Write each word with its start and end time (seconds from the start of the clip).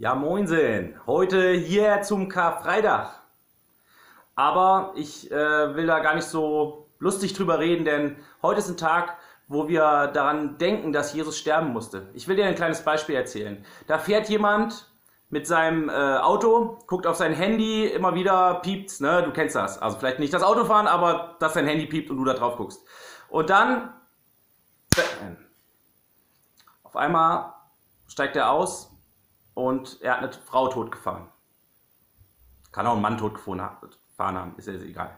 Ja, 0.00 0.14
moinsen. 0.14 0.98
Heute 1.06 1.52
hier 1.52 2.00
zum 2.00 2.30
Karfreitag. 2.30 3.20
Aber 4.34 4.94
ich 4.96 5.30
äh, 5.30 5.76
will 5.76 5.86
da 5.86 5.98
gar 5.98 6.14
nicht 6.14 6.24
so 6.24 6.88
lustig 6.98 7.34
drüber 7.34 7.58
reden, 7.58 7.84
denn 7.84 8.16
heute 8.40 8.60
ist 8.60 8.70
ein 8.70 8.78
Tag, 8.78 9.18
wo 9.46 9.68
wir 9.68 10.06
daran 10.06 10.56
denken, 10.56 10.94
dass 10.94 11.12
Jesus 11.12 11.36
sterben 11.36 11.74
musste. 11.74 12.08
Ich 12.14 12.26
will 12.28 12.36
dir 12.36 12.46
ein 12.46 12.54
kleines 12.54 12.82
Beispiel 12.82 13.14
erzählen. 13.14 13.62
Da 13.88 13.98
fährt 13.98 14.30
jemand 14.30 14.90
mit 15.28 15.46
seinem 15.46 15.90
äh, 15.90 15.92
Auto, 15.92 16.78
guckt 16.86 17.06
auf 17.06 17.16
sein 17.16 17.34
Handy, 17.34 17.84
immer 17.84 18.14
wieder 18.14 18.54
piept's, 18.62 19.00
ne? 19.00 19.22
Du 19.22 19.34
kennst 19.34 19.54
das. 19.54 19.82
Also 19.82 19.98
vielleicht 19.98 20.18
nicht 20.18 20.32
das 20.32 20.42
Autofahren, 20.42 20.86
aber 20.86 21.36
dass 21.40 21.52
sein 21.52 21.66
Handy 21.66 21.84
piept 21.84 22.08
und 22.08 22.16
du 22.16 22.24
da 22.24 22.32
drauf 22.32 22.56
guckst. 22.56 22.82
Und 23.28 23.50
dann 23.50 23.92
auf 26.84 26.96
einmal 26.96 27.52
steigt 28.08 28.36
er 28.36 28.50
aus 28.50 28.89
und 29.66 30.00
er 30.00 30.12
hat 30.12 30.18
eine 30.22 30.32
Frau 30.32 30.68
totgefahren. 30.68 31.28
Kann 32.72 32.86
auch 32.86 32.92
einen 32.92 33.02
Mann 33.02 33.18
totgefahren 33.18 33.60
haben, 34.18 34.54
ist 34.56 34.68
ja 34.68 34.74
egal. 34.74 35.16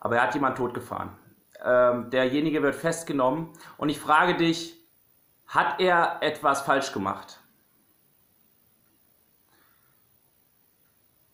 Aber 0.00 0.16
er 0.16 0.22
hat 0.22 0.34
jemanden 0.34 0.56
totgefahren. 0.56 1.16
Ähm, 1.64 2.10
derjenige 2.10 2.62
wird 2.62 2.74
festgenommen 2.74 3.52
und 3.78 3.88
ich 3.88 4.00
frage 4.00 4.36
dich, 4.36 4.76
hat 5.46 5.80
er 5.80 6.18
etwas 6.22 6.62
falsch 6.62 6.92
gemacht? 6.92 7.38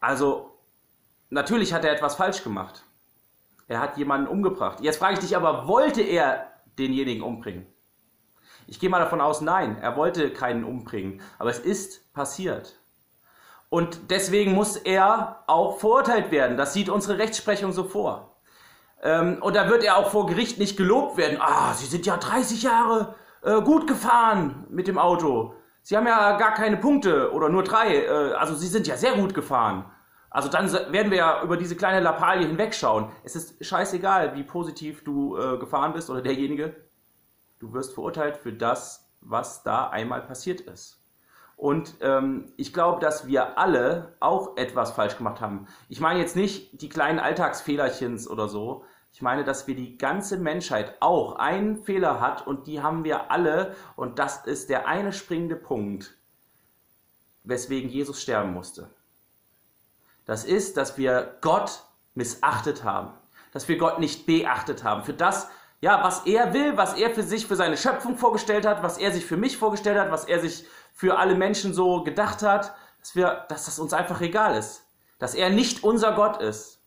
Also, 0.01 0.59
natürlich 1.30 1.73
hat 1.73 1.84
er 1.84 1.93
etwas 1.93 2.16
falsch 2.16 2.45
gemacht. 2.45 2.84
Er 3.68 3.80
hat 3.80 3.96
jemanden 3.96 4.29
umgebracht. 4.29 4.80
Jetzt 4.80 4.98
frage 4.98 5.15
ich 5.15 5.20
dich 5.20 5.37
aber, 5.37 5.66
wollte 5.66 6.02
er 6.02 6.52
denjenigen 6.79 7.23
umbringen? 7.23 7.66
Ich 8.69 8.79
gehe 8.79 8.91
mal 8.91 8.99
davon 8.99 9.23
aus, 9.23 9.41
nein, 9.41 9.79
er 9.81 9.97
wollte 9.97 10.31
keinen 10.31 10.63
umbringen. 10.63 11.23
Aber 11.39 11.49
es 11.49 11.59
ist 11.59 12.13
passiert. 12.13 12.79
Und 13.71 14.11
deswegen 14.11 14.53
muss 14.53 14.77
er 14.77 15.43
auch 15.47 15.79
verurteilt 15.79 16.31
werden. 16.31 16.59
Das 16.59 16.75
sieht 16.75 16.91
unsere 16.91 17.19
Rechtsprechung 17.19 17.73
so 17.73 17.85
vor. 17.85 18.37
Ähm, 19.02 19.38
und 19.41 19.57
da 19.57 19.71
wird 19.71 19.85
er 19.85 19.97
auch 19.97 20.10
vor 20.10 20.27
Gericht 20.27 20.59
nicht 20.59 20.77
gelobt 20.77 21.16
werden. 21.16 21.38
Ah, 21.41 21.73
Sie 21.73 21.87
sind 21.87 22.05
ja 22.05 22.19
30 22.19 22.63
Jahre 22.63 23.15
äh, 23.43 23.60
gut 23.63 23.87
gefahren 23.87 24.66
mit 24.69 24.87
dem 24.87 24.99
Auto. 24.99 25.55
Sie 25.82 25.97
haben 25.97 26.07
ja 26.07 26.37
gar 26.37 26.53
keine 26.53 26.77
Punkte 26.77 27.32
oder 27.32 27.49
nur 27.49 27.63
drei. 27.63 28.05
Äh, 28.05 28.35
also 28.35 28.55
Sie 28.55 28.69
sind 28.69 28.87
ja 28.87 28.99
sehr 28.99 29.13
gut 29.15 29.32
gefahren. 29.32 29.87
Also 30.29 30.51
dann 30.51 30.71
werden 30.71 31.10
wir 31.10 31.19
ja 31.19 31.43
über 31.43 31.57
diese 31.57 31.75
kleine 31.75 32.01
Lappalie 32.01 32.47
hinwegschauen. 32.47 33.09
Es 33.25 33.35
ist 33.35 33.65
scheißegal, 33.65 34.35
wie 34.35 34.43
positiv 34.43 35.05
du 35.05 35.38
äh, 35.38 35.57
gefahren 35.57 35.95
bist 35.95 36.10
oder 36.10 36.21
derjenige. 36.21 36.88
Du 37.59 37.73
wirst 37.73 37.95
verurteilt 37.95 38.37
für 38.37 38.52
das, 38.52 39.09
was 39.20 39.62
da 39.62 39.88
einmal 39.88 40.23
passiert 40.23 40.60
ist. 40.60 40.98
Und 41.56 41.96
ähm, 42.02 42.52
ich 42.56 42.73
glaube, 42.73 43.01
dass 43.01 43.26
wir 43.26 43.59
alle 43.59 44.14
auch 44.20 44.56
etwas 44.56 44.92
falsch 44.92 45.16
gemacht 45.16 45.40
haben. 45.40 45.66
Ich 45.88 45.98
meine 45.98 46.20
jetzt 46.20 46.36
nicht 46.36 46.80
die 46.80 46.88
kleinen 46.88 47.18
Alltagsfehlerchens 47.18 48.29
oder 48.29 48.48
so. 48.48 48.84
Ich 49.12 49.23
meine, 49.23 49.42
dass 49.42 49.66
wir 49.66 49.74
die 49.74 49.98
ganze 49.98 50.36
Menschheit 50.36 50.96
auch 51.01 51.34
einen 51.34 51.82
Fehler 51.82 52.20
hat 52.20 52.46
und 52.46 52.68
die 52.68 52.80
haben 52.80 53.02
wir 53.02 53.32
alle. 53.32 53.74
Und 53.96 54.20
das 54.20 54.46
ist 54.46 54.70
der 54.70 54.86
eine 54.86 55.12
springende 55.12 55.56
Punkt, 55.56 56.16
weswegen 57.42 57.90
Jesus 57.90 58.23
sterben 58.23 58.52
musste. 58.54 58.88
Das 60.26 60.45
ist, 60.45 60.76
dass 60.76 60.96
wir 60.96 61.38
Gott 61.40 61.82
missachtet 62.14 62.84
haben. 62.84 63.14
Dass 63.52 63.66
wir 63.66 63.79
Gott 63.79 63.98
nicht 63.98 64.26
beachtet 64.26 64.84
haben. 64.84 65.03
Für 65.03 65.14
das, 65.14 65.48
ja, 65.81 66.03
was 66.03 66.26
er 66.26 66.53
will, 66.54 66.76
was 66.76 66.94
er 66.94 67.10
für 67.10 67.22
sich, 67.22 67.47
für 67.47 67.56
seine 67.56 67.76
Schöpfung 67.76 68.16
vorgestellt 68.16 68.66
hat, 68.66 68.82
was 68.82 68.98
er 68.98 69.12
sich 69.12 69.25
für 69.25 69.37
mich 69.37 69.56
vorgestellt 69.56 69.98
hat, 69.98 70.10
was 70.10 70.25
er 70.25 70.41
sich 70.41 70.66
für 70.93 71.19
alle 71.19 71.37
Menschen 71.37 71.72
so 71.72 72.03
gedacht 72.03 72.43
hat, 72.43 72.75
dass 73.00 73.15
wir, 73.15 73.47
dass 73.48 73.66
das 73.66 73.78
uns 73.78 73.93
einfach 73.93 74.20
egal 74.20 74.56
ist. 74.56 74.84
Dass 75.19 75.34
er 75.34 75.50
nicht 75.50 75.84
unser 75.84 76.12
Gott 76.12 76.41
ist. 76.43 76.81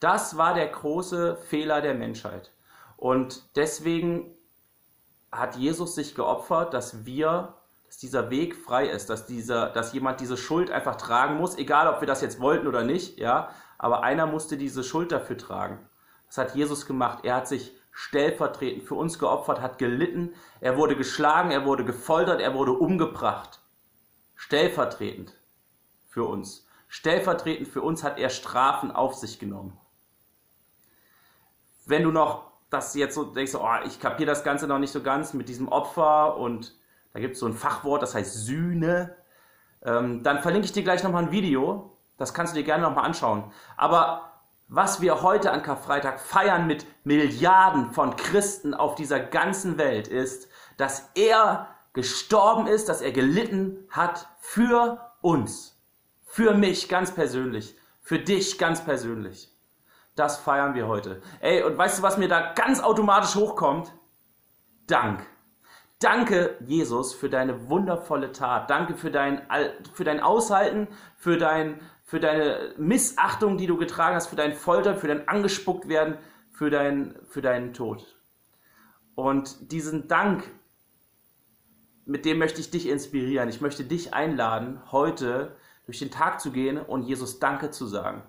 Das 0.00 0.36
war 0.36 0.54
der 0.54 0.68
große 0.68 1.36
Fehler 1.36 1.80
der 1.80 1.94
Menschheit. 1.94 2.52
Und 2.96 3.56
deswegen 3.56 4.34
hat 5.30 5.56
Jesus 5.56 5.94
sich 5.94 6.14
geopfert, 6.14 6.74
dass 6.74 7.06
wir, 7.06 7.54
dass 7.86 7.96
dieser 7.96 8.28
Weg 8.28 8.54
frei 8.54 8.86
ist, 8.86 9.08
dass 9.08 9.26
dieser, 9.26 9.70
dass 9.70 9.94
jemand 9.94 10.20
diese 10.20 10.36
Schuld 10.36 10.70
einfach 10.70 10.96
tragen 10.96 11.36
muss, 11.36 11.56
egal 11.56 11.88
ob 11.88 12.00
wir 12.00 12.06
das 12.06 12.20
jetzt 12.20 12.40
wollten 12.40 12.66
oder 12.66 12.84
nicht, 12.84 13.18
ja. 13.18 13.50
Aber 13.78 14.02
einer 14.02 14.26
musste 14.26 14.56
diese 14.56 14.84
Schuld 14.84 15.10
dafür 15.10 15.38
tragen. 15.38 15.88
Das 16.32 16.38
hat 16.38 16.54
Jesus 16.54 16.86
gemacht. 16.86 17.26
Er 17.26 17.34
hat 17.34 17.46
sich 17.46 17.74
stellvertretend 17.90 18.84
für 18.84 18.94
uns 18.94 19.18
geopfert, 19.18 19.60
hat 19.60 19.76
gelitten. 19.76 20.32
Er 20.62 20.78
wurde 20.78 20.96
geschlagen, 20.96 21.50
er 21.50 21.66
wurde 21.66 21.84
gefoltert, 21.84 22.40
er 22.40 22.54
wurde 22.54 22.72
umgebracht. 22.72 23.60
Stellvertretend 24.34 25.34
für 26.08 26.24
uns. 26.24 26.66
Stellvertretend 26.88 27.68
für 27.68 27.82
uns 27.82 28.02
hat 28.02 28.18
er 28.18 28.30
Strafen 28.30 28.90
auf 28.90 29.14
sich 29.14 29.38
genommen. 29.38 29.78
Wenn 31.84 32.02
du 32.02 32.10
noch 32.10 32.50
das 32.70 32.94
jetzt 32.94 33.14
so 33.14 33.24
denkst, 33.24 33.54
oh, 33.54 33.68
ich 33.84 34.00
kapiere 34.00 34.30
das 34.30 34.42
Ganze 34.42 34.66
noch 34.66 34.78
nicht 34.78 34.92
so 34.92 35.02
ganz 35.02 35.34
mit 35.34 35.50
diesem 35.50 35.68
Opfer 35.68 36.38
und 36.38 36.74
da 37.12 37.20
gibt 37.20 37.34
es 37.34 37.40
so 37.40 37.46
ein 37.46 37.52
Fachwort, 37.52 38.00
das 38.00 38.14
heißt 38.14 38.46
Sühne, 38.46 39.16
ähm, 39.82 40.22
dann 40.22 40.40
verlinke 40.40 40.64
ich 40.64 40.72
dir 40.72 40.82
gleich 40.82 41.02
nochmal 41.02 41.24
ein 41.24 41.30
Video. 41.30 41.98
Das 42.16 42.32
kannst 42.32 42.54
du 42.54 42.58
dir 42.58 42.64
gerne 42.64 42.84
nochmal 42.84 43.04
anschauen. 43.04 43.52
Aber 43.76 44.31
was 44.74 45.02
wir 45.02 45.20
heute 45.20 45.52
an 45.52 45.62
Karfreitag 45.62 46.18
feiern 46.18 46.66
mit 46.66 46.86
Milliarden 47.04 47.92
von 47.92 48.16
Christen 48.16 48.72
auf 48.72 48.94
dieser 48.94 49.20
ganzen 49.20 49.76
Welt 49.76 50.08
ist, 50.08 50.48
dass 50.78 51.10
er 51.14 51.68
gestorben 51.92 52.66
ist, 52.66 52.88
dass 52.88 53.02
er 53.02 53.12
gelitten 53.12 53.86
hat 53.90 54.28
für 54.40 55.12
uns, 55.20 55.78
für 56.24 56.54
mich 56.54 56.88
ganz 56.88 57.12
persönlich, 57.12 57.76
für 58.00 58.18
dich 58.18 58.56
ganz 58.56 58.82
persönlich. 58.82 59.50
Das 60.16 60.38
feiern 60.38 60.74
wir 60.74 60.88
heute. 60.88 61.20
Ey, 61.40 61.62
und 61.62 61.76
weißt 61.76 61.98
du, 61.98 62.02
was 62.02 62.16
mir 62.16 62.28
da 62.28 62.54
ganz 62.54 62.80
automatisch 62.80 63.34
hochkommt? 63.34 63.92
Dank. 64.86 65.26
Danke, 65.98 66.56
Jesus, 66.66 67.12
für 67.12 67.28
deine 67.28 67.68
wundervolle 67.68 68.32
Tat. 68.32 68.70
Danke 68.70 68.94
für 68.94 69.10
dein, 69.10 69.42
für 69.92 70.04
dein 70.04 70.20
Aushalten, 70.20 70.88
für 71.16 71.36
dein, 71.36 71.78
für 72.12 72.20
deine 72.20 72.74
Missachtung, 72.76 73.56
die 73.56 73.66
du 73.66 73.78
getragen 73.78 74.14
hast, 74.14 74.26
für 74.26 74.36
dein 74.36 74.52
Folter, 74.52 74.96
für 74.96 75.08
dein 75.08 75.28
angespuckt 75.28 75.88
werden, 75.88 76.18
für, 76.50 76.68
dein, 76.68 77.14
für 77.26 77.40
deinen 77.40 77.72
Tod. 77.72 78.04
Und 79.14 79.72
diesen 79.72 80.08
Dank, 80.08 80.44
mit 82.04 82.26
dem 82.26 82.36
möchte 82.36 82.60
ich 82.60 82.70
dich 82.70 82.86
inspirieren. 82.86 83.48
Ich 83.48 83.62
möchte 83.62 83.84
dich 83.84 84.12
einladen, 84.12 84.82
heute 84.92 85.56
durch 85.86 86.00
den 86.00 86.10
Tag 86.10 86.42
zu 86.42 86.52
gehen 86.52 86.76
und 86.76 87.04
Jesus 87.04 87.38
Danke 87.38 87.70
zu 87.70 87.86
sagen. 87.86 88.22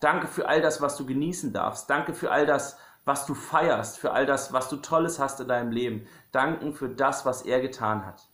Danke 0.00 0.26
für 0.26 0.46
all 0.46 0.60
das, 0.60 0.82
was 0.82 0.98
du 0.98 1.06
genießen 1.06 1.54
darfst. 1.54 1.88
Danke 1.88 2.12
für 2.12 2.30
all 2.30 2.44
das, 2.44 2.76
was 3.06 3.24
du 3.24 3.32
feierst, 3.32 3.98
für 3.98 4.12
all 4.12 4.26
das, 4.26 4.52
was 4.52 4.68
du 4.68 4.76
Tolles 4.76 5.18
hast 5.18 5.40
in 5.40 5.48
deinem 5.48 5.72
Leben. 5.72 6.06
Danken 6.30 6.74
für 6.74 6.90
das, 6.90 7.24
was 7.24 7.40
er 7.40 7.62
getan 7.62 8.04
hat. 8.04 8.28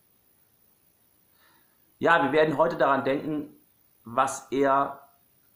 Ja, 2.01 2.25
wir 2.25 2.33
werden 2.33 2.59
heute 2.59 2.77
daran 2.77 3.05
denken, 3.05 3.55
was 4.15 4.49
er, 4.51 5.01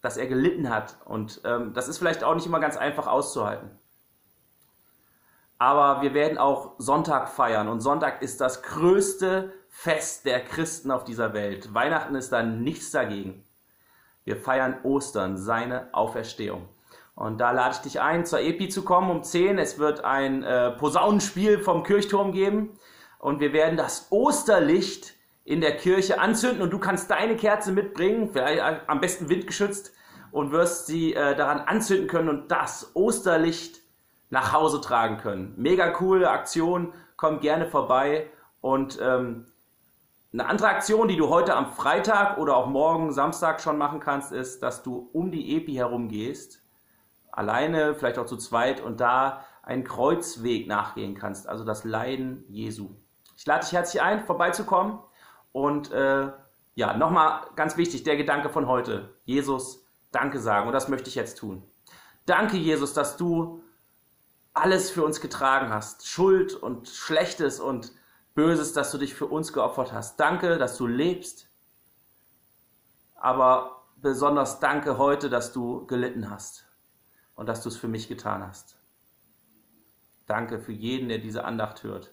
dass 0.00 0.16
er 0.16 0.26
gelitten 0.26 0.70
hat. 0.70 0.96
Und 1.04 1.40
ähm, 1.44 1.74
das 1.74 1.88
ist 1.88 1.98
vielleicht 1.98 2.22
auch 2.22 2.34
nicht 2.34 2.46
immer 2.46 2.60
ganz 2.60 2.76
einfach 2.76 3.06
auszuhalten. 3.06 3.70
Aber 5.58 6.02
wir 6.02 6.14
werden 6.14 6.38
auch 6.38 6.74
Sonntag 6.78 7.28
feiern. 7.28 7.68
Und 7.68 7.80
Sonntag 7.80 8.22
ist 8.22 8.40
das 8.40 8.62
größte 8.62 9.52
Fest 9.68 10.24
der 10.26 10.44
Christen 10.44 10.90
auf 10.90 11.04
dieser 11.04 11.32
Welt. 11.32 11.74
Weihnachten 11.74 12.14
ist 12.14 12.32
da 12.32 12.42
nichts 12.42 12.90
dagegen. 12.90 13.44
Wir 14.24 14.36
feiern 14.36 14.78
Ostern, 14.84 15.36
seine 15.36 15.88
Auferstehung. 15.92 16.68
Und 17.14 17.38
da 17.38 17.52
lade 17.52 17.74
ich 17.76 17.80
dich 17.82 18.00
ein, 18.00 18.26
zur 18.26 18.40
Epi 18.40 18.68
zu 18.68 18.82
kommen 18.82 19.10
um 19.10 19.22
10. 19.22 19.58
Es 19.58 19.78
wird 19.78 20.04
ein 20.04 20.42
äh, 20.42 20.72
Posaunenspiel 20.72 21.60
vom 21.60 21.82
Kirchturm 21.82 22.32
geben. 22.32 22.78
Und 23.18 23.40
wir 23.40 23.52
werden 23.52 23.76
das 23.76 24.08
Osterlicht 24.10 25.13
in 25.44 25.60
der 25.60 25.76
Kirche 25.76 26.20
anzünden 26.20 26.62
und 26.62 26.70
du 26.70 26.78
kannst 26.78 27.10
deine 27.10 27.36
Kerze 27.36 27.72
mitbringen, 27.72 28.30
vielleicht 28.32 28.62
am 28.88 29.00
besten 29.00 29.28
windgeschützt 29.28 29.92
und 30.32 30.52
wirst 30.52 30.86
sie 30.86 31.14
äh, 31.14 31.36
daran 31.36 31.60
anzünden 31.60 32.08
können 32.08 32.28
und 32.28 32.50
das 32.50 32.90
Osterlicht 32.94 33.80
nach 34.30 34.52
Hause 34.52 34.80
tragen 34.80 35.18
können. 35.18 35.54
Mega 35.56 35.90
coole 35.90 36.30
Aktion, 36.30 36.92
komm 37.16 37.40
gerne 37.40 37.66
vorbei 37.66 38.30
und 38.60 38.98
ähm, 39.00 39.46
eine 40.32 40.46
andere 40.46 40.68
Aktion, 40.68 41.06
die 41.06 41.16
du 41.16 41.28
heute 41.28 41.54
am 41.54 41.70
Freitag 41.72 42.38
oder 42.38 42.56
auch 42.56 42.66
morgen 42.66 43.12
Samstag 43.12 43.60
schon 43.60 43.78
machen 43.78 44.00
kannst, 44.00 44.32
ist, 44.32 44.64
dass 44.64 44.82
du 44.82 45.08
um 45.12 45.30
die 45.30 45.56
Epi 45.56 45.74
herum 45.74 46.08
gehst, 46.08 46.60
alleine, 47.30 47.94
vielleicht 47.94 48.18
auch 48.18 48.26
zu 48.26 48.36
zweit 48.36 48.80
und 48.80 49.00
da 49.00 49.44
einen 49.62 49.84
Kreuzweg 49.84 50.66
nachgehen 50.66 51.14
kannst, 51.14 51.48
also 51.48 51.64
das 51.64 51.84
Leiden 51.84 52.44
Jesu. 52.48 52.96
Ich 53.36 53.46
lade 53.46 53.64
dich 53.64 53.72
herzlich 53.72 54.02
ein, 54.02 54.24
vorbeizukommen. 54.24 54.98
Und 55.54 55.92
äh, 55.92 56.32
ja, 56.74 56.96
nochmal 56.96 57.46
ganz 57.54 57.76
wichtig, 57.76 58.02
der 58.02 58.16
Gedanke 58.16 58.48
von 58.48 58.66
heute. 58.66 59.14
Jesus, 59.24 59.86
danke 60.10 60.40
sagen. 60.40 60.66
Und 60.66 60.72
das 60.72 60.88
möchte 60.88 61.08
ich 61.08 61.14
jetzt 61.14 61.38
tun. 61.38 61.62
Danke, 62.26 62.56
Jesus, 62.56 62.92
dass 62.92 63.16
du 63.16 63.62
alles 64.52 64.90
für 64.90 65.04
uns 65.04 65.20
getragen 65.20 65.72
hast. 65.72 66.08
Schuld 66.08 66.54
und 66.54 66.88
Schlechtes 66.88 67.60
und 67.60 67.92
Böses, 68.34 68.72
dass 68.72 68.90
du 68.90 68.98
dich 68.98 69.14
für 69.14 69.26
uns 69.26 69.52
geopfert 69.52 69.92
hast. 69.92 70.18
Danke, 70.18 70.58
dass 70.58 70.76
du 70.76 70.88
lebst. 70.88 71.48
Aber 73.14 73.84
besonders 73.94 74.58
danke 74.58 74.98
heute, 74.98 75.30
dass 75.30 75.52
du 75.52 75.86
gelitten 75.86 76.30
hast 76.30 76.66
und 77.36 77.48
dass 77.48 77.62
du 77.62 77.68
es 77.68 77.76
für 77.76 77.86
mich 77.86 78.08
getan 78.08 78.44
hast. 78.44 78.76
Danke 80.26 80.58
für 80.58 80.72
jeden, 80.72 81.08
der 81.08 81.18
diese 81.18 81.44
Andacht 81.44 81.84
hört. 81.84 82.10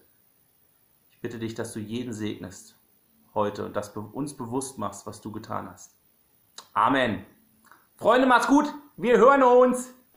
Ich 1.10 1.20
bitte 1.20 1.40
dich, 1.40 1.56
dass 1.56 1.72
du 1.72 1.80
jeden 1.80 2.12
segnest 2.12 2.76
heute 3.34 3.64
und 3.64 3.76
dass 3.76 3.92
du 3.92 4.00
uns 4.12 4.36
bewusst 4.36 4.78
machst, 4.78 5.06
was 5.06 5.20
du 5.20 5.32
getan 5.32 5.70
hast. 5.70 5.94
Amen. 6.74 7.24
Freunde, 7.96 8.26
macht's 8.26 8.48
gut. 8.48 8.72
Wir 8.96 9.18
hören 9.18 9.42
uns. 9.42 9.94